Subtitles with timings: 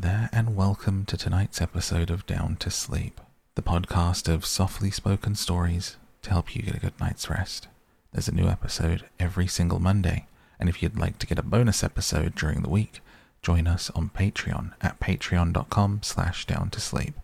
[0.00, 3.20] There, and welcome to tonight's episode of Down to Sleep,
[3.56, 7.66] the podcast of softly spoken stories to help you get a good night's rest.
[8.12, 10.26] There's a new episode every single Monday,
[10.60, 13.00] and if you'd like to get a bonus episode during the week,
[13.42, 17.14] join us on Patreon at patreon.com slash down to sleep.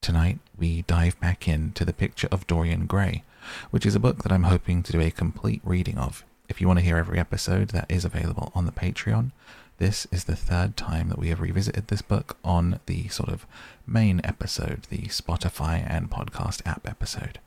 [0.00, 3.24] Tonight, we dive back into the picture of Dorian Gray,
[3.72, 6.24] which is a book that I'm hoping to do a complete reading of.
[6.48, 9.32] If you want to hear every episode, that is available on the Patreon.
[9.78, 13.46] This is the third time that we have revisited this book on the sort of
[13.86, 17.40] main episode, the Spotify and podcast app episode.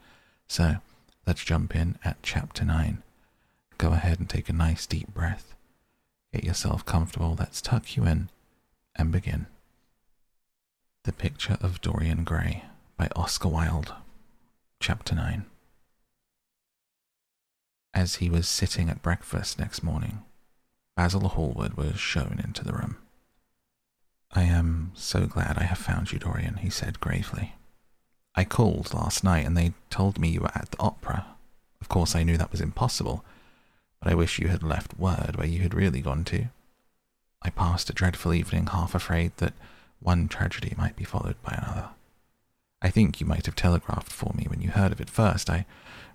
[0.48, 0.78] So
[1.26, 3.02] let's jump in at chapter 9.
[3.78, 5.56] Go ahead and take a nice deep breath.
[6.34, 7.36] Get yourself comfortable.
[7.40, 8.30] Let's tuck you in
[8.96, 9.48] and begin.
[11.06, 12.66] The Picture of Dorian Gray
[12.98, 13.94] by Oscar Wilde.
[14.82, 15.46] Chapter 9.
[17.94, 20.24] As he was sitting at breakfast next morning,
[20.98, 22.98] Basil Hallward was shown into the room.
[24.32, 27.54] I am so glad I have found you, Dorian, he said gravely.
[28.34, 31.28] I called last night and they told me you were at the opera.
[31.80, 33.24] Of course, I knew that was impossible,
[34.02, 36.46] but I wish you had left word where you had really gone to.
[37.44, 39.54] I passed a dreadful evening, half afraid that
[40.00, 41.90] one tragedy might be followed by another.
[42.82, 45.48] I think you might have telegraphed for me when you heard of it first.
[45.48, 45.68] I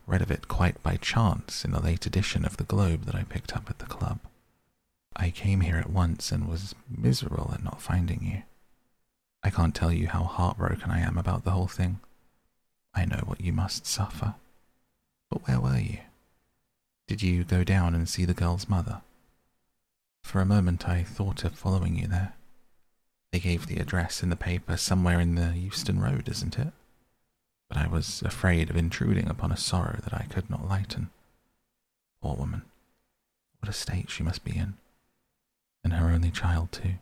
[0.08, 3.22] read of it quite by chance in a late edition of the Globe that I
[3.22, 4.18] picked up at the club.
[5.16, 8.42] I came here at once and was miserable at not finding you.
[9.42, 12.00] I can't tell you how heartbroken I am about the whole thing.
[12.94, 14.34] I know what you must suffer.
[15.30, 15.98] But where were you?
[17.08, 19.02] Did you go down and see the girl's mother?
[20.22, 22.34] For a moment I thought of following you there.
[23.32, 26.72] They gave the address in the paper somewhere in the Euston Road, isn't it?
[27.68, 31.10] But I was afraid of intruding upon a sorrow that I could not lighten.
[32.22, 32.62] Poor woman.
[33.58, 34.74] What a state she must be in
[35.84, 36.94] and her only child, too.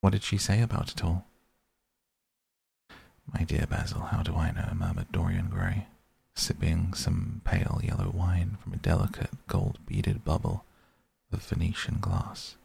[0.00, 1.26] What did she say about it all?
[3.32, 4.72] My dear Basil, how do I know?
[4.74, 5.86] murmured Dorian Gray,
[6.34, 10.64] sipping some pale yellow wine from a delicate gold beaded bubble
[11.32, 12.56] of Venetian glass,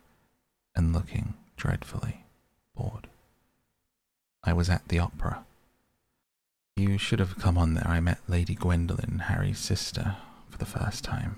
[0.76, 2.24] and looking dreadfully
[2.76, 3.08] bored.
[4.44, 5.44] I was at the opera.
[6.76, 7.88] You should have come on there.
[7.88, 10.18] I met Lady Gwendolen, Harry's sister,
[10.50, 11.38] for the first time.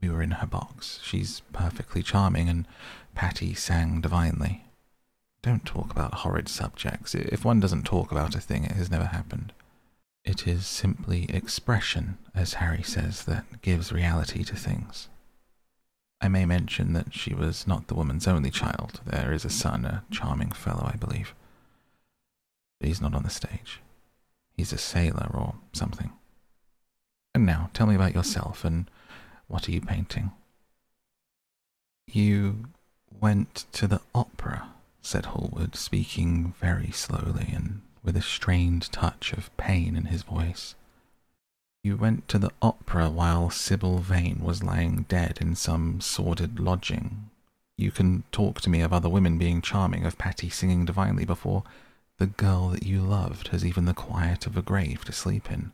[0.00, 1.00] We were in her box.
[1.02, 2.66] She's perfectly charming, and
[3.14, 4.64] Patti sang divinely.
[5.42, 7.14] Don't talk about horrid subjects.
[7.14, 9.52] If one doesn't talk about a thing, it has never happened.
[10.24, 15.08] It is simply expression, as Harry says, that gives reality to things.
[16.20, 19.00] I may mention that she was not the woman's only child.
[19.06, 21.34] There is a son, a charming fellow, I believe.
[22.80, 23.80] But he's not on the stage.
[24.56, 26.12] He's a sailor or something.
[27.34, 28.90] And now, tell me about yourself and
[29.48, 30.32] what are you painting?
[32.06, 32.68] You
[33.20, 34.68] went to the opera,
[35.02, 40.74] said Hallward, speaking very slowly and with a strained touch of pain in his voice.
[41.82, 47.30] You went to the opera while Sybil Vane was lying dead in some sordid lodging.
[47.76, 51.62] You can talk to me of other women being charming, of Patti singing divinely before
[52.18, 55.72] the girl that you loved has even the quiet of a grave to sleep in.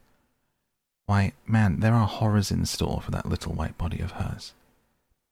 [1.06, 4.54] Why, man, there are horrors in store for that little white body of hers.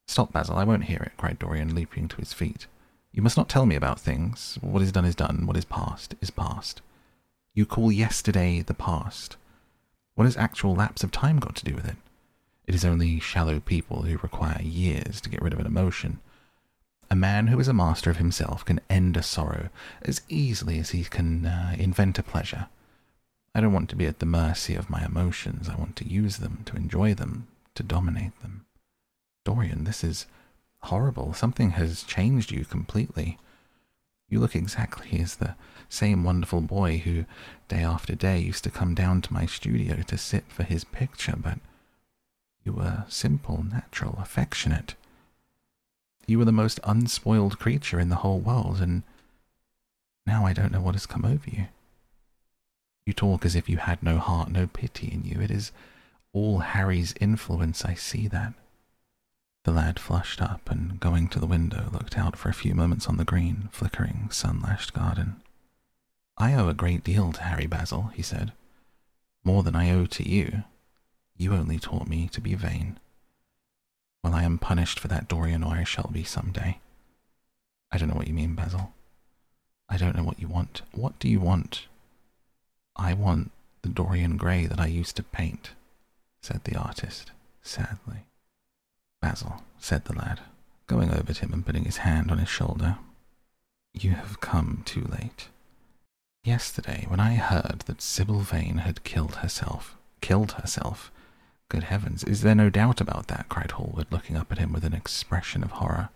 [0.09, 2.67] Stop, Basil, I won't hear it, cried Dorian, leaping to his feet.
[3.13, 4.59] You must not tell me about things.
[4.61, 5.47] What is done is done.
[5.47, 6.81] What is past is past.
[7.55, 9.37] You call yesterday the past.
[10.15, 11.97] What has actual lapse of time got to do with it?
[12.67, 16.21] It is only shallow people who require years to get rid of an emotion.
[17.11, 19.71] A man who is a master of himself can end a sorrow
[20.03, 22.69] as easily as he can uh, invent a pleasure.
[23.55, 25.69] I don't want to be at the mercy of my emotions.
[25.69, 28.67] I want to use them, to enjoy them, to dominate them.
[29.45, 30.27] Dorian, this is
[30.83, 31.33] horrible.
[31.33, 33.39] Something has changed you completely.
[34.29, 35.57] You look exactly as the
[35.89, 37.25] same wonderful boy who,
[37.69, 41.35] day after day, used to come down to my studio to sit for his picture,
[41.37, 41.59] but
[42.65, 44.95] you were simple, natural, affectionate.
[46.27, 49.03] You were the most unspoiled creature in the whole world, and
[50.27, 51.67] now I don't know what has come over you.
[53.11, 55.41] You talk as if you had no heart, no pity in you.
[55.41, 55.73] It is
[56.33, 58.55] all Harry's influence, I see that.
[59.65, 63.09] The lad flushed up and, going to the window, looked out for a few moments
[63.09, 65.43] on the green, flickering, sun lashed garden.
[66.39, 68.53] I owe a great deal to Harry Basil, he said.
[69.43, 70.63] More than I owe to you.
[71.37, 73.01] You only taught me to be vain.
[74.23, 76.79] Well, I am punished for that, Dorian, or I shall be some day.
[77.91, 78.93] I don't know what you mean, Basil.
[79.89, 80.83] I don't know what you want.
[80.93, 81.89] What do you want?
[82.97, 83.51] I want
[83.83, 85.71] the Dorian Gray that I used to paint,
[86.43, 87.31] said the artist,
[87.63, 88.25] sadly.
[89.23, 90.41] Basil, said the lad,
[90.87, 92.99] going over to him and putting his hand on his shoulder.
[93.93, 95.49] You have come too late.
[96.45, 101.13] Yesterday, when I heard that Sybil Vane had killed herself, killed herself,
[101.69, 103.49] good heavens, is there no doubt about that?
[103.49, 106.09] cried Hallward, looking up at him with an expression of horror.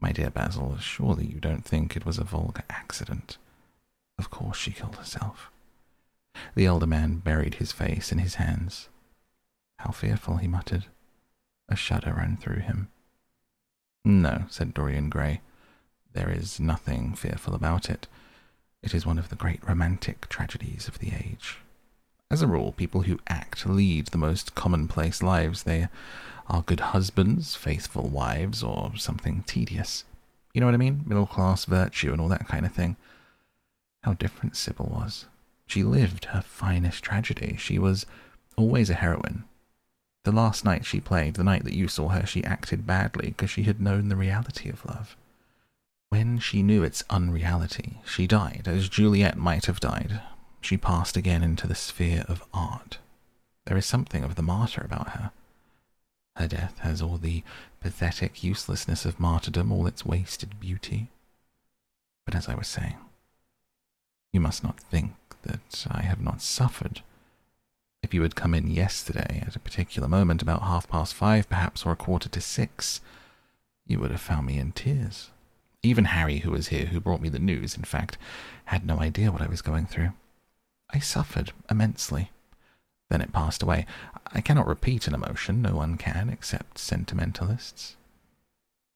[0.00, 3.36] My dear Basil, surely you don't think it was a vulgar accident.
[4.18, 5.50] Of course she killed herself.
[6.54, 8.88] The elder man buried his face in his hands.
[9.78, 10.86] How fearful, he muttered.
[11.68, 12.88] A shudder ran through him.
[14.04, 15.40] No, said Dorian Gray.
[16.12, 18.06] There is nothing fearful about it.
[18.82, 21.58] It is one of the great romantic tragedies of the age.
[22.30, 25.62] As a rule, people who act lead the most commonplace lives.
[25.62, 25.88] They
[26.46, 30.04] are good husbands, faithful wives, or something tedious.
[30.52, 31.04] You know what I mean?
[31.06, 32.96] Middle class virtue and all that kind of thing.
[34.02, 35.26] How different Sybil was.
[35.68, 37.56] She lived her finest tragedy.
[37.58, 38.06] She was
[38.56, 39.44] always a heroine.
[40.24, 43.50] The last night she played, the night that you saw her, she acted badly because
[43.50, 45.14] she had known the reality of love.
[46.08, 50.22] When she knew its unreality, she died, as Juliet might have died.
[50.62, 52.98] She passed again into the sphere of art.
[53.66, 55.32] There is something of the martyr about her.
[56.36, 57.42] Her death has all the
[57.80, 61.08] pathetic uselessness of martyrdom, all its wasted beauty.
[62.24, 62.96] But as I was saying,
[64.32, 65.14] you must not think
[65.48, 67.02] that I have not suffered.
[68.02, 71.84] If you had come in yesterday at a particular moment, about half past five perhaps,
[71.84, 73.00] or a quarter to six,
[73.86, 75.30] you would have found me in tears.
[75.82, 78.18] Even Harry, who was here, who brought me the news, in fact,
[78.66, 80.12] had no idea what I was going through.
[80.90, 82.30] I suffered immensely.
[83.10, 83.86] Then it passed away.
[84.32, 87.96] I cannot repeat an emotion, no one can, except sentimentalists.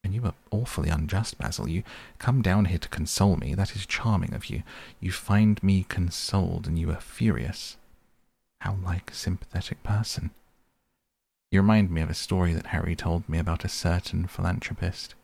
[0.04, 1.69] And you are awfully unjust, Basil.
[1.69, 1.84] You
[2.19, 3.54] come down here to console me.
[3.54, 4.62] That is charming of you.
[5.00, 7.76] You find me consoled, and you are furious.
[8.60, 10.31] How like a sympathetic person.
[11.50, 15.14] You remind me of a story that Harry told me about a certain philanthropist.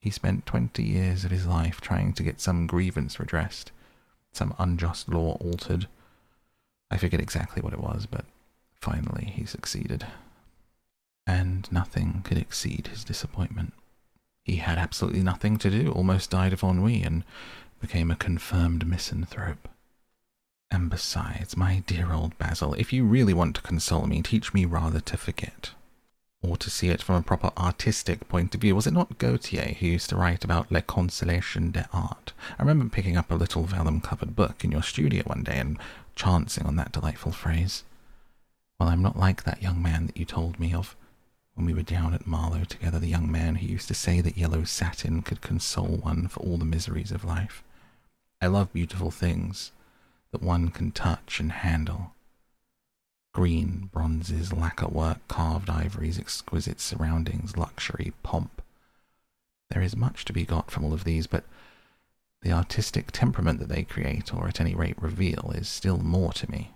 [0.00, 3.70] He spent twenty years of his life trying to get some grievance redressed,
[4.32, 5.86] some unjust law altered,
[6.90, 8.24] I forget exactly what it was, but
[8.80, 10.06] finally he succeeded.
[11.26, 13.72] And nothing could exceed his disappointment.
[14.44, 17.24] He had absolutely nothing to do, almost died of ennui, and
[17.80, 19.68] became a confirmed misanthrope.
[20.70, 24.64] And besides, my dear old Basil, if you really want to console me, teach me
[24.64, 25.70] rather to forget.
[26.42, 28.74] Or to see it from a proper artistic point of view.
[28.74, 32.34] Was it not Gautier who used to write about Les Consolations des Arts?
[32.58, 35.78] I remember picking up a little vellum covered book in your studio one day and
[36.16, 37.84] chancing on that delightful phrase.
[38.78, 40.96] Well, I'm not like that young man that you told me of
[41.54, 44.36] when we were down at Marlow together, the young man who used to say that
[44.36, 47.62] yellow satin could console one for all the miseries of life.
[48.40, 49.72] I love beautiful things
[50.32, 52.12] that one can touch and handle.
[53.32, 58.60] Green, bronzes, lacquer work, carved ivories, exquisite surroundings, luxury, pomp.
[59.70, 61.44] There is much to be got from all of these, but
[62.42, 66.50] the artistic temperament that they create, or at any rate reveal, is still more to
[66.50, 66.73] me.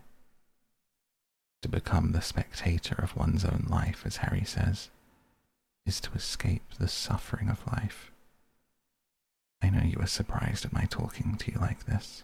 [1.62, 4.90] To become the spectator of one's own life, as Harry says,
[5.84, 8.12] is to escape the suffering of life.
[9.60, 12.22] I know you are surprised at my talking to you like this.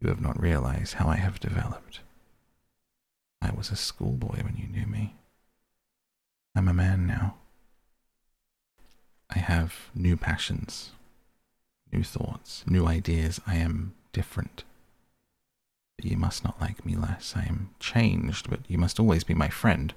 [0.00, 2.00] You have not realized how I have developed.
[3.40, 5.16] I was a schoolboy when you knew me.
[6.54, 7.34] I'm a man now.
[9.28, 10.92] I have new passions,
[11.92, 13.40] new thoughts, new ideas.
[13.46, 14.62] I am different.
[16.02, 17.34] You must not like me less.
[17.36, 19.94] I am changed, but you must always be my friend.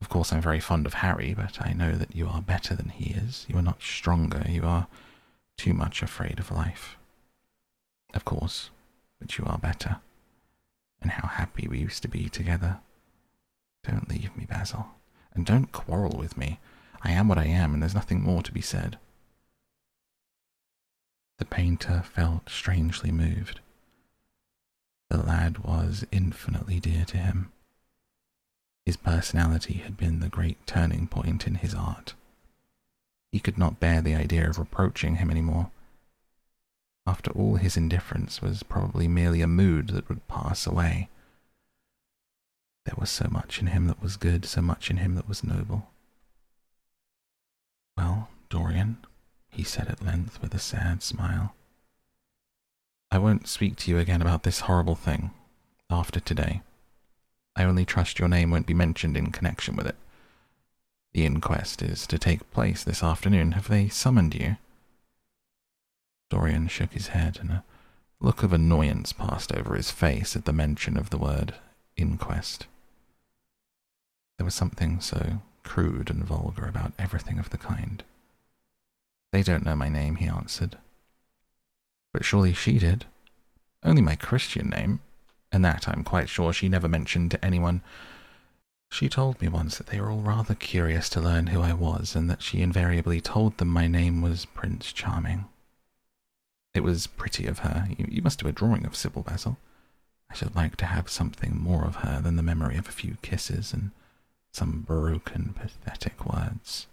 [0.00, 2.88] Of course, I'm very fond of Harry, but I know that you are better than
[2.88, 3.46] he is.
[3.48, 4.44] You are not stronger.
[4.48, 4.86] You are
[5.56, 6.96] too much afraid of life.
[8.12, 8.70] Of course,
[9.20, 9.96] but you are better.
[11.00, 12.78] And how happy we used to be together.
[13.82, 14.88] Don't leave me, Basil.
[15.34, 16.60] And don't quarrel with me.
[17.02, 18.98] I am what I am, and there's nothing more to be said.
[21.38, 23.60] The painter felt strangely moved.
[25.10, 27.52] The lad was infinitely dear to him.
[28.84, 32.14] His personality had been the great turning point in his art.
[33.32, 35.70] He could not bear the idea of reproaching him any more.
[37.06, 41.08] After all, his indifference was probably merely a mood that would pass away.
[42.84, 45.44] There was so much in him that was good, so much in him that was
[45.44, 45.90] noble.
[47.96, 48.98] Well, Dorian,
[49.50, 51.54] he said at length with a sad smile.
[53.14, 55.30] I won't speak to you again about this horrible thing
[55.88, 56.62] after today.
[57.54, 59.94] I only trust your name won't be mentioned in connection with it.
[61.12, 63.52] The inquest is to take place this afternoon.
[63.52, 64.56] Have they summoned you?
[66.28, 67.64] Dorian shook his head, and a
[68.18, 71.54] look of annoyance passed over his face at the mention of the word
[71.96, 72.66] inquest.
[74.38, 78.02] There was something so crude and vulgar about everything of the kind.
[79.30, 80.78] They don't know my name, he answered.
[82.14, 83.06] But surely she did.
[83.82, 85.00] Only my Christian name,
[85.50, 87.82] and that I'm quite sure she never mentioned to anyone.
[88.88, 92.14] She told me once that they were all rather curious to learn who I was,
[92.14, 95.46] and that she invariably told them my name was Prince Charming.
[96.72, 97.88] It was pretty of her.
[97.98, 99.58] You, you must do a drawing of Sybil Basil.
[100.30, 103.16] I should like to have something more of her than the memory of a few
[103.22, 103.90] kisses and
[104.52, 106.86] some broken, pathetic words.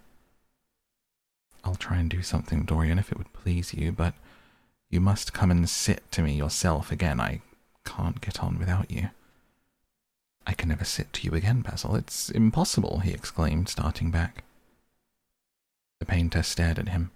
[1.62, 4.14] I'll try and do something, Dorian, if it would please you, but
[4.92, 7.18] you must come and sit to me yourself again.
[7.18, 7.40] I
[7.84, 9.08] can't get on without you.
[10.46, 11.96] I can never sit to you again, Basil.
[11.96, 14.44] It's impossible, he exclaimed, starting back.
[15.98, 17.10] The painter stared at him.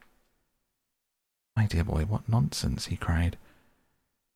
[1.54, 3.36] My dear boy, what nonsense, he cried.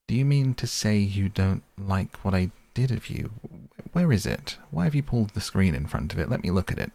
[0.07, 3.31] Do you mean to say you don't like what I did of you?
[3.93, 4.59] Where is it?
[4.71, 6.29] Why have you pulled the screen in front of it?
[6.29, 6.93] Let me look at it.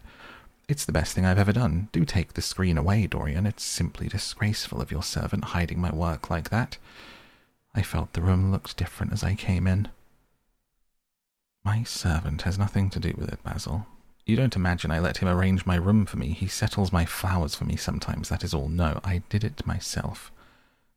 [0.68, 1.90] It's the best thing I've ever done.
[1.92, 3.46] Do take the screen away, Dorian.
[3.46, 6.78] It's simply disgraceful of your servant hiding my work like that.
[7.76, 9.90] I felt the room looked different as I came in.
[11.64, 13.86] My servant has nothing to do with it, Basil.
[14.26, 16.30] You don't imagine I let him arrange my room for me.
[16.30, 18.68] He settles my flowers for me sometimes, that is all.
[18.68, 20.32] No, I did it myself.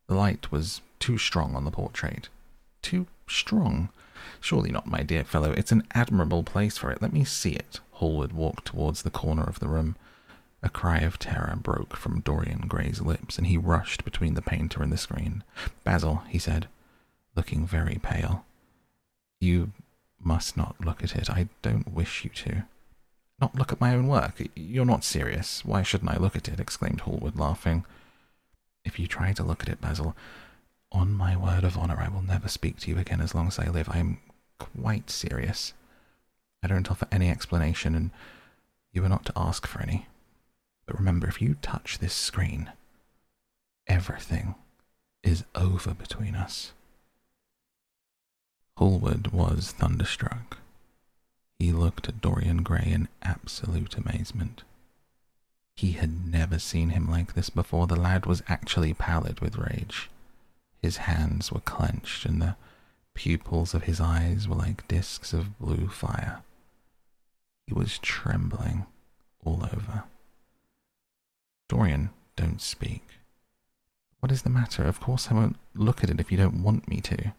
[0.07, 2.31] The light was too strong on the portrait.
[2.81, 3.91] Too strong?
[4.41, 5.53] Surely not, my dear fellow.
[5.53, 7.03] It's an admirable place for it.
[7.03, 7.81] Let me see it.
[7.99, 9.97] Hallward walked towards the corner of the room.
[10.63, 14.83] A cry of terror broke from Dorian Gray's lips, and he rushed between the painter
[14.83, 15.43] and the screen.
[15.83, 16.69] Basil, he said,
[17.35, 18.45] looking very pale,
[19.41, 19.73] you
[20.21, 21.29] must not look at it.
[21.29, 22.65] I don't wish you to.
[23.41, 24.43] Not look at my own work?
[24.55, 25.65] You're not serious.
[25.65, 26.59] Why shouldn't I look at it?
[26.59, 27.85] exclaimed Hallward, laughing.
[28.85, 30.17] If you try to look at it, Basil,
[30.91, 33.59] on my word of honor, I will never speak to you again as long as
[33.59, 33.89] I live.
[33.91, 34.19] I am
[34.59, 35.73] quite serious.
[36.63, 38.11] I don't offer any explanation, and
[38.93, 40.07] you are not to ask for any.
[40.87, 42.73] But remember, if you touch this screen,
[43.87, 44.55] everything
[45.23, 46.73] is over between us.
[48.77, 50.59] Hallward was thunderstruck.
[51.59, 54.63] He looked at Dorian Gray in absolute amazement.
[55.77, 57.87] He had never seen him like this before.
[57.87, 60.09] The lad was actually pallid with rage.
[60.81, 62.57] His hands were clenched, and the
[63.15, 66.43] pupils of his eyes were like disks of blue fire.
[67.69, 68.87] He was trembling
[69.45, 70.05] all over.
[71.69, 73.03] Dorian, don't speak.
[74.21, 74.85] What is the matter?
[74.85, 77.17] Of course I won't look at it if you don't want me to.
[77.17, 77.33] He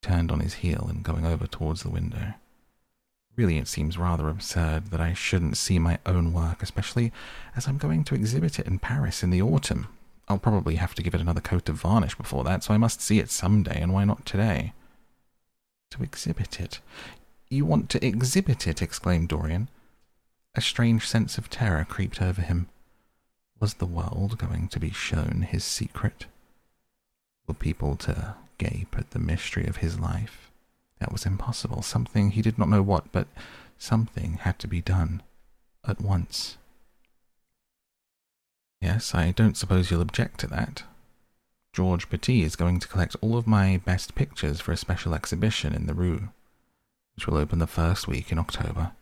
[0.00, 2.32] turned on his heel and going over towards the window.
[3.36, 7.12] Really, it seems rather absurd that I shouldn't see my own work, especially
[7.54, 9.88] as I'm going to exhibit it in Paris in the autumn.
[10.28, 13.02] I'll probably have to give it another coat of varnish before that, so I must
[13.02, 14.72] see it some day, and why not today?
[15.90, 16.80] To exhibit it?
[17.54, 18.82] You want to exhibit it?
[18.82, 19.68] exclaimed Dorian.
[20.56, 22.68] A strange sense of terror crept over him.
[23.60, 26.26] Was the world going to be shown his secret?
[27.46, 30.50] Were people to gape at the mystery of his life?
[30.98, 31.82] That was impossible.
[31.82, 33.28] Something, he did not know what, but
[33.78, 35.22] something had to be done.
[35.86, 36.56] At once.
[38.80, 40.82] Yes, I don't suppose you'll object to that.
[41.72, 45.72] George Petit is going to collect all of my best pictures for a special exhibition
[45.72, 46.30] in the Rue,
[47.14, 48.92] which will open the first week in October.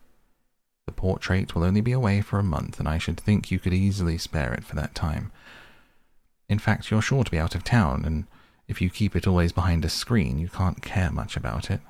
[0.86, 3.74] The portrait will only be away for a month, and I should think you could
[3.74, 5.30] easily spare it for that time.
[6.48, 8.26] In fact, you're sure to be out of town, and
[8.68, 11.80] if you keep it always behind a screen, you can't care much about it.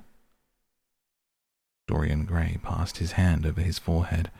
[1.88, 4.30] Dorian Gray passed his hand over his forehead.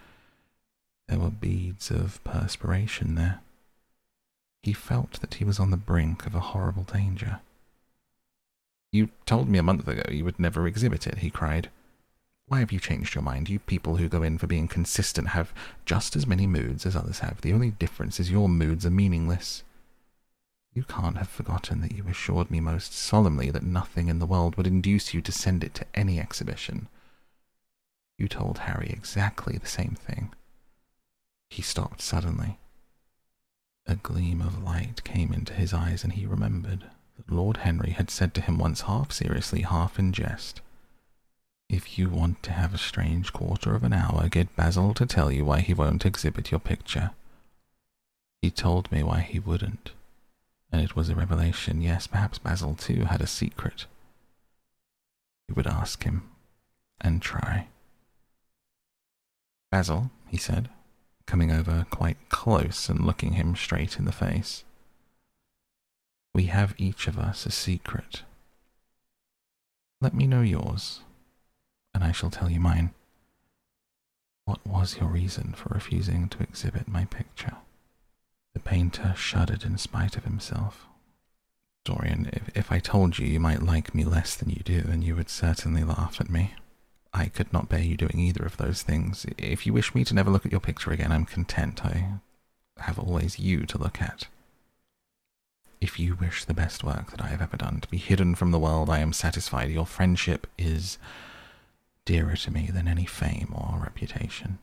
[1.08, 3.40] There were beads of perspiration there.
[4.62, 7.40] He felt that he was on the brink of a horrible danger.
[8.92, 11.70] You told me a month ago you would never exhibit it, he cried.
[12.46, 13.48] Why have you changed your mind?
[13.48, 15.54] You people who go in for being consistent have
[15.86, 17.40] just as many moods as others have.
[17.40, 19.62] The only difference is your moods are meaningless.
[20.74, 24.56] You can't have forgotten that you assured me most solemnly that nothing in the world
[24.56, 26.88] would induce you to send it to any exhibition.
[28.18, 30.34] You told Harry exactly the same thing.
[31.48, 32.58] He stopped suddenly.
[33.86, 36.84] A gleam of light came into his eyes, and he remembered
[37.28, 40.60] Lord Henry had said to him once, half seriously, half in jest,
[41.68, 45.30] If you want to have a strange quarter of an hour, get Basil to tell
[45.30, 47.10] you why he won't exhibit your picture.
[48.40, 49.92] He told me why he wouldn't
[50.72, 51.82] and it was a revelation.
[51.82, 53.84] Yes, perhaps Basil too had a secret.
[55.46, 56.30] He would ask him
[57.00, 57.68] and try.
[59.70, 60.70] Basil, he said,
[61.26, 64.64] coming over quite close and looking him straight in the face.
[66.34, 68.22] We have each of us a secret.
[70.00, 71.00] Let me know yours,
[71.94, 72.94] and I shall tell you mine.
[74.44, 77.56] What was your reason for refusing to exhibit my picture?
[78.54, 80.86] The painter shuddered in spite of himself.
[81.84, 85.02] Dorian, if, if I told you you might like me less than you do, then
[85.02, 86.54] you would certainly laugh at me.
[87.12, 89.26] I could not bear you doing either of those things.
[89.36, 91.84] If you wish me to never look at your picture again, I'm content.
[91.84, 92.14] I
[92.78, 94.28] have always you to look at.
[95.82, 98.52] If you wish the best work that I have ever done to be hidden from
[98.52, 99.68] the world, I am satisfied.
[99.68, 100.96] Your friendship is
[102.04, 104.60] dearer to me than any fame or reputation.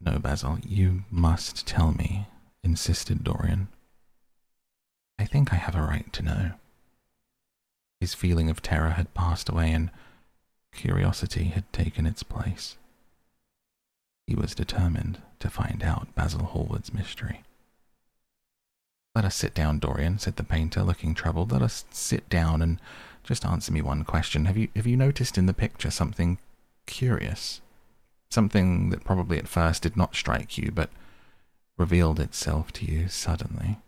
[0.00, 2.28] No, Basil, you must tell me,
[2.62, 3.66] insisted Dorian.
[5.18, 6.52] I think I have a right to know.
[7.98, 9.90] His feeling of terror had passed away and
[10.72, 12.76] curiosity had taken its place.
[14.28, 17.42] He was determined to find out Basil Hallward's mystery.
[19.14, 21.52] Let us sit down, Dorian, said the painter, looking troubled.
[21.52, 22.80] Let us sit down and
[23.22, 24.46] just answer me one question.
[24.46, 26.38] Have you have you noticed in the picture something
[26.86, 27.60] curious?
[28.30, 30.90] Something that probably at first did not strike you, but
[31.76, 33.78] revealed itself to you suddenly.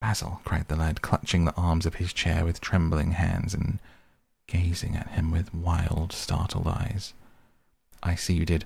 [0.00, 3.78] Basil, cried the lad, clutching the arms of his chair with trembling hands and
[4.46, 7.14] gazing at him with wild, startled eyes.
[8.02, 8.64] I see you did.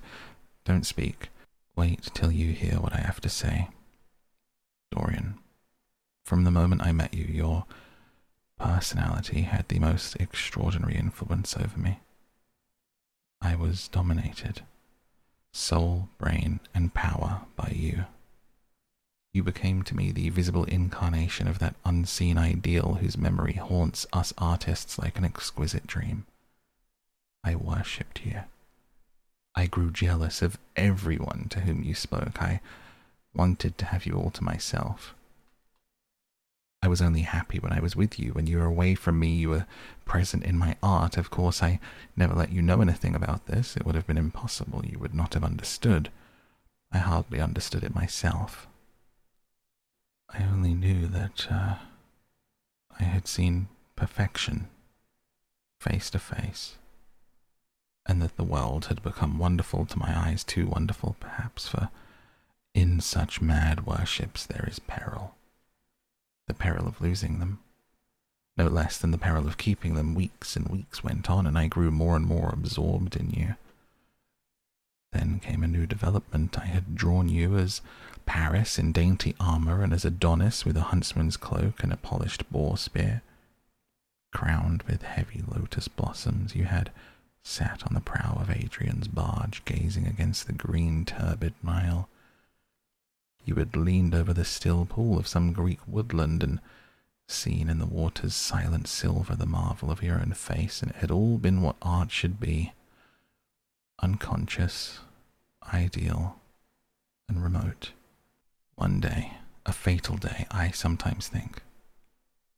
[0.65, 1.29] Don't speak.
[1.75, 3.69] Wait till you hear what I have to say.
[4.95, 5.37] Dorian,
[6.23, 7.65] from the moment I met you, your
[8.59, 11.99] personality had the most extraordinary influence over me.
[13.41, 14.61] I was dominated,
[15.51, 18.05] soul, brain, and power by you.
[19.33, 24.33] You became to me the visible incarnation of that unseen ideal whose memory haunts us
[24.37, 26.25] artists like an exquisite dream.
[27.43, 28.41] I worshipped you.
[29.53, 32.41] I grew jealous of everyone to whom you spoke.
[32.41, 32.61] I
[33.35, 35.13] wanted to have you all to myself.
[36.81, 38.31] I was only happy when I was with you.
[38.33, 39.65] When you were away from me, you were
[40.05, 41.17] present in my art.
[41.17, 41.79] Of course, I
[42.15, 43.75] never let you know anything about this.
[43.75, 44.85] It would have been impossible.
[44.85, 46.11] You would not have understood.
[46.91, 48.67] I hardly understood it myself.
[50.29, 51.75] I only knew that uh,
[52.99, 54.67] I had seen perfection
[55.79, 56.77] face to face
[58.05, 61.89] and that the world had become wonderful to my eyes, too wonderful, perhaps, for
[62.75, 65.33] in such mad worships there is peril.
[66.47, 67.59] The peril of losing them.
[68.57, 70.13] No less than the peril of keeping them.
[70.13, 73.55] Weeks and weeks went on, and I grew more and more absorbed in you.
[75.13, 76.59] Then came a new development.
[76.59, 77.81] I had drawn you as
[78.25, 82.77] Paris in dainty armor and as Adonis with a huntsman's cloak and a polished boar
[82.77, 83.21] spear.
[84.33, 86.91] Crowned with heavy lotus blossoms, you had
[87.41, 92.09] sat on the prow of Adrian's barge, gazing against the green turbid Nile.
[93.45, 96.59] You had leaned over the still pool of some Greek woodland and
[97.27, 101.11] seen in the water's silent silver the marvel of your own face, and it had
[101.11, 102.73] all been what art should be
[104.01, 104.99] unconscious,
[105.73, 106.39] ideal,
[107.29, 107.91] and remote.
[108.75, 111.61] One day, a fatal day, I sometimes think,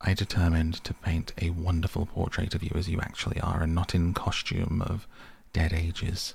[0.02, 3.94] I determined to paint a wonderful portrait of you as you actually are, and not
[3.94, 5.08] in costume of
[5.54, 6.34] dead ages,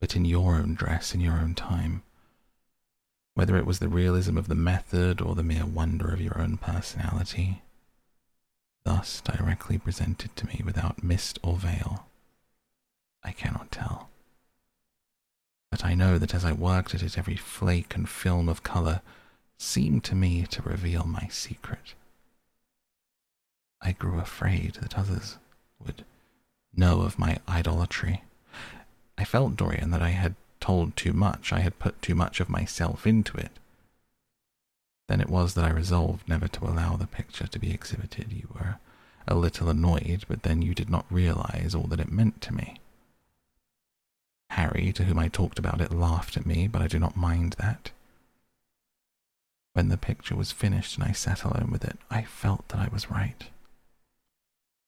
[0.00, 2.02] but in your own dress, in your own time.
[3.34, 6.56] Whether it was the realism of the method or the mere wonder of your own
[6.56, 7.62] personality,
[8.84, 12.06] thus directly presented to me without mist or veil,
[13.24, 14.08] I cannot tell.
[15.70, 19.00] But I know that as I worked at it, every flake and film of colour
[19.58, 21.94] seemed to me to reveal my secret.
[23.80, 25.38] I grew afraid that others
[25.84, 26.04] would
[26.72, 28.22] know of my idolatry.
[29.18, 32.48] I felt, Dorian, that I had told too much, I had put too much of
[32.48, 33.50] myself into it.
[35.08, 38.32] Then it was that I resolved never to allow the picture to be exhibited.
[38.32, 38.78] You were
[39.28, 42.80] a little annoyed, but then you did not realize all that it meant to me.
[44.52, 47.56] Harry, to whom I talked about it, laughed at me, but I do not mind
[47.58, 47.90] that.
[49.74, 52.88] When the picture was finished and I sat alone with it, I felt that I
[52.88, 53.50] was right.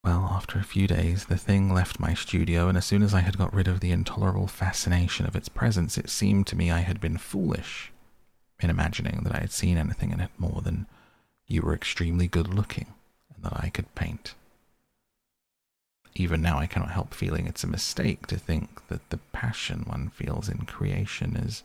[0.06, 3.22] Well, after a few days, the thing left my studio, and as soon as I
[3.22, 6.82] had got rid of the intolerable fascination of its presence, it seemed to me I
[6.82, 7.90] had been foolish
[8.60, 10.86] in imagining that I had seen anything in it more than
[11.48, 12.94] you were extremely good looking
[13.34, 14.36] and that I could paint.
[16.14, 20.10] Even now, I cannot help feeling it's a mistake to think that the passion one
[20.10, 21.64] feels in creation is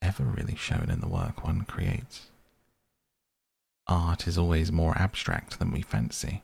[0.00, 2.30] ever really shown in the work one creates.
[3.86, 6.42] Art is always more abstract than we fancy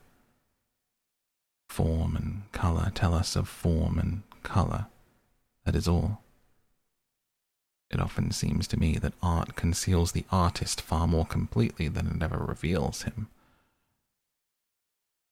[1.71, 4.87] Form and colour tell us of form and colour.
[5.63, 6.21] That is all.
[7.89, 12.21] It often seems to me that art conceals the artist far more completely than it
[12.21, 13.29] ever reveals him.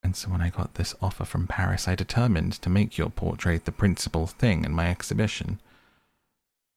[0.01, 3.65] And so when I got this offer from Paris, I determined to make your portrait
[3.65, 5.59] the principal thing in my exhibition.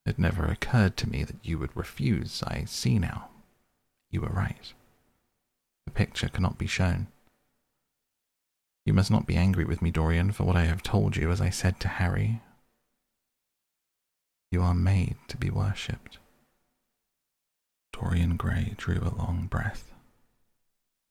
[0.04, 2.42] It never occurred to me that you would refuse.
[2.44, 3.28] I see now.
[4.10, 4.72] You were right.
[5.84, 7.06] The picture cannot be shown.
[8.84, 11.40] You must not be angry with me, Dorian, for what I have told you, as
[11.40, 12.40] I said to Harry.
[14.50, 16.18] You are made to be worshipped.
[17.92, 19.92] Dorian Gray drew a long breath.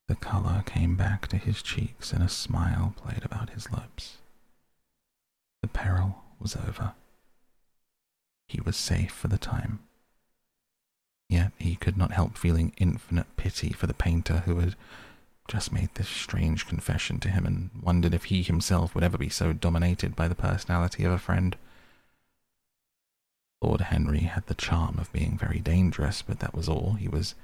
[0.07, 4.17] The colour came back to his cheeks and a smile played about his lips.
[5.61, 6.93] The peril was over.
[8.47, 9.79] He was safe for the time.
[11.29, 14.75] Yet he could not help feeling infinite pity for the painter who had
[15.51, 19.27] just made this strange confession to him and wondered if he himself would ever be
[19.27, 21.57] so dominated by the personality of a friend.
[23.61, 26.93] Lord Henry had the charm of being very dangerous, but that was all.
[26.93, 27.35] He was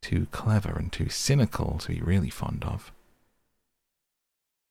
[0.00, 2.90] too clever and too cynical to be really fond of.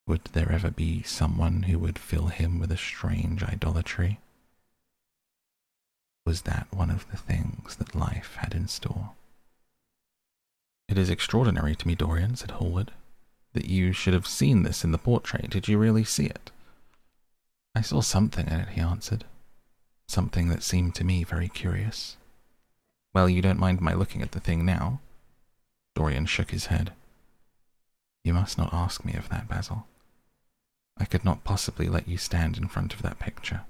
[0.08, 4.20] Would there ever be someone who would fill him with a strange idolatry?
[6.26, 9.12] Was that one of the things that life had in store?
[10.88, 12.92] It is extraordinary to me, Dorian, said Hallward,
[13.54, 15.50] that you should have seen this in the portrait.
[15.50, 16.52] Did you really see it?
[17.74, 19.26] I saw something in it, he answered.
[20.08, 22.18] Something that seemed to me very curious.
[23.14, 25.00] Well, you don't mind my looking at the thing now?
[25.96, 26.94] Dorian shook his head.
[28.24, 29.88] You must not ask me of that, Basil.
[30.98, 33.62] I could not possibly let you stand in front of that picture.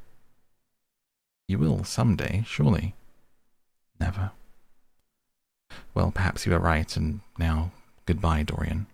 [1.47, 2.95] You will some day, surely.
[3.99, 4.31] Never.
[5.93, 7.71] Well, perhaps you are right, and now
[8.05, 8.87] goodbye, Dorian.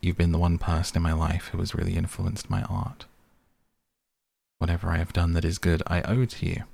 [0.00, 3.04] You've been the one person in my life who has really influenced my art.
[4.58, 6.64] Whatever I have done that is good, I owe to you.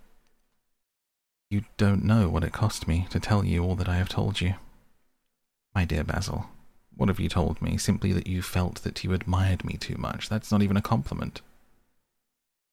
[1.51, 4.41] You don't know what it cost me to tell you all that I have told
[4.41, 4.55] you.
[5.75, 6.47] My dear Basil,
[6.97, 7.77] what have you told me?
[7.77, 10.29] Simply that you felt that you admired me too much.
[10.29, 11.41] That's not even a compliment.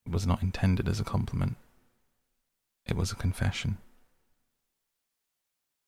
[0.06, 1.56] It was not intended as a compliment.
[2.86, 3.78] It was a confession.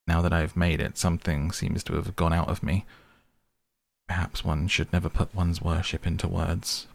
[0.08, 2.86] Now that I have made it, something seems to have gone out of me.
[4.08, 6.88] Perhaps one should never put one's worship into words.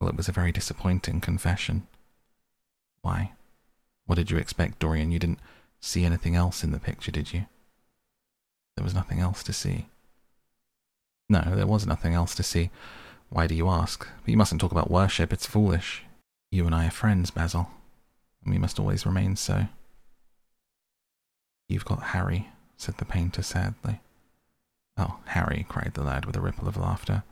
[0.00, 1.88] Well, it was a very disappointing confession.
[3.02, 3.32] Why?
[4.06, 5.10] What did you expect, Dorian?
[5.10, 5.40] You didn't
[5.80, 7.46] see anything else in the picture, did you?
[8.76, 9.86] There was nothing else to see.
[11.28, 12.70] No, there was nothing else to see.
[13.28, 14.06] Why do you ask?
[14.22, 16.04] But you mustn't talk about worship, it's foolish.
[16.50, 17.68] You and I are friends, Basil,
[18.44, 19.66] and we must always remain so.
[21.68, 24.00] You've got Harry, said the painter sadly.
[24.96, 27.22] Oh, Harry, cried the lad with a ripple of laughter.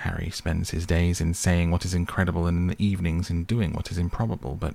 [0.00, 3.72] Harry spends his days in saying what is incredible and in the evenings in doing
[3.72, 4.74] what is improbable, but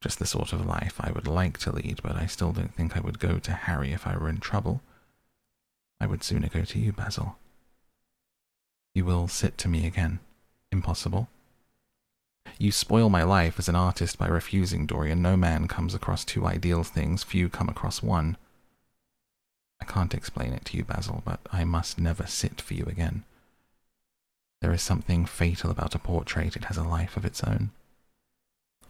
[0.00, 2.96] just the sort of life I would like to lead, but I still don't think
[2.96, 4.82] I would go to Harry if I were in trouble.
[6.00, 7.36] I would sooner go to you, Basil.
[8.94, 10.18] You will sit to me again.
[10.72, 11.28] Impossible.
[12.58, 15.22] You spoil my life as an artist by refusing, Dorian.
[15.22, 18.36] No man comes across two ideal things, few come across one.
[19.80, 23.24] I can't explain it to you, Basil, but I must never sit for you again.
[24.60, 27.70] There is something fatal about a portrait, it has a life of its own.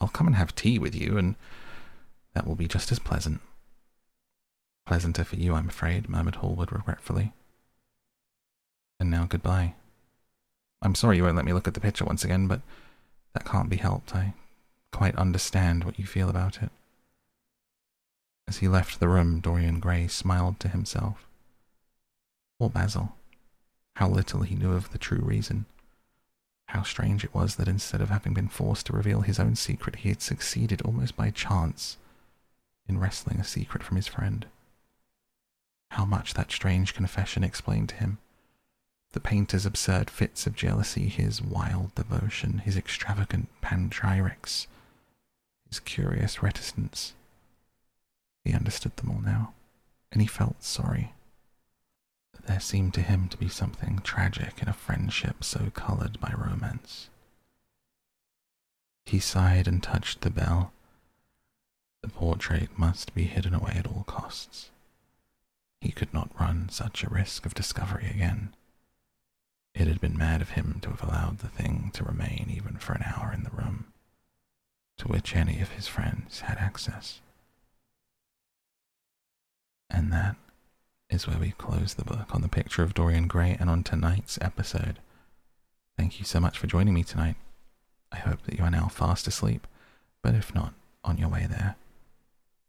[0.01, 1.37] I'll come and have tea with you, and
[2.35, 3.41] that will be just as pleasant.
[4.85, 7.33] Pleasanter for you, I'm afraid, murmured Hallward regretfully.
[8.99, 9.75] And now goodbye.
[10.83, 12.63] I'm sorry you won't let me look at the picture once again, but
[13.33, 14.15] that can't be helped.
[14.15, 14.35] I
[14.93, 16.71] quite understand what you feel about it.
[18.49, 21.27] As he left the room, Dorian Gray smiled to himself.
[22.59, 23.15] Poor Basil.
[23.97, 25.67] How little he knew of the true reason.
[26.69, 29.97] How strange it was that instead of having been forced to reveal his own secret,
[29.97, 31.97] he had succeeded almost by chance
[32.89, 34.47] in wresting a secret from his friend.
[35.93, 38.19] How much that strange confession explained to him
[39.13, 44.67] the painter's absurd fits of jealousy, his wild devotion, his extravagant panegyrics,
[45.69, 47.15] his curious reticence.
[48.45, 49.55] He understood them all now,
[50.13, 51.13] and he felt sorry.
[52.47, 57.09] There seemed to him to be something tragic in a friendship so coloured by romance.
[59.07, 60.73] He sighed and touched the bell.
[62.03, 64.71] The portrait must be hidden away at all costs.
[65.81, 68.55] He could not run such a risk of discovery again.
[69.81, 72.93] It had been mad of him to have allowed the thing to remain even for
[72.93, 73.87] an hour in the room,
[74.99, 77.23] to which any of his friends had access.
[79.89, 80.37] And that
[81.09, 84.39] is where we close the book on the picture of Dorian Gray and on tonight's
[84.43, 84.99] episode.
[85.97, 87.37] Thank you so much for joining me tonight.
[88.13, 89.67] I hope that you are now fast asleep,
[90.23, 91.77] but if not, on your way there.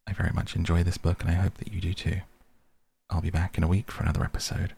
[0.08, 2.22] I very much enjoy this book and I hope that you do too.
[3.10, 4.76] I'll be back in a week for another episode.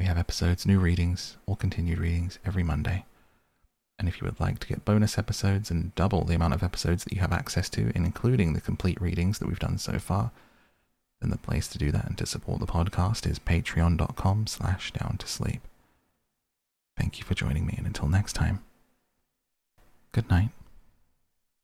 [0.00, 3.04] We have episodes, new readings, or continued readings every Monday.
[3.98, 7.04] And if you would like to get bonus episodes and double the amount of episodes
[7.04, 10.30] that you have access to, including the complete readings that we've done so far,
[11.20, 15.18] then the place to do that and to support the podcast is patreon.com slash down
[15.18, 15.60] to sleep.
[16.96, 18.64] Thank you for joining me, and until next time,
[20.12, 20.48] good night.